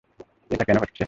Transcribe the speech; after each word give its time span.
ওটা 0.51 0.65
কেন 0.65 0.77
হচ্ছে? 0.77 0.99